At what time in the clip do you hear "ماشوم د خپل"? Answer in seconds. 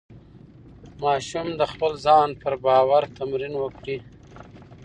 1.03-1.91